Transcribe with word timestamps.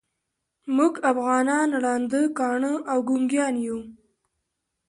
موږ 0.75 0.93
افغانان 1.11 1.69
ړانده، 1.83 2.21
کاڼه 2.37 2.73
او 2.91 2.97
ګونګیان 3.07 3.55
یوو. 3.65 3.79